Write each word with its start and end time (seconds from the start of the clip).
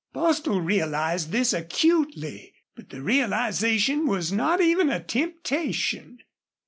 Bostil 0.13 0.61
realized 0.61 1.29
this 1.31 1.53
acutely, 1.53 2.55
but 2.75 2.89
the 2.89 3.03
realization 3.03 4.07
was 4.07 4.31
not 4.31 4.59
even 4.59 4.89
a 4.89 4.99
temptation. 4.99 6.17